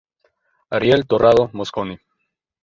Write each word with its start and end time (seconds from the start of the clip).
Ariel 0.71 1.05
Torrado 1.05 1.51
Mosconi. 1.53 1.99